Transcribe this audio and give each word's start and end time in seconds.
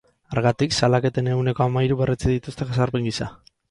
Hargatik, 0.35 0.73
salaketen 0.79 1.31
ehuneko 1.35 1.69
hamairu 1.69 2.01
berretsi 2.03 2.35
dituzte 2.37 2.71
jazarpen 2.75 3.11
gisa. 3.11 3.35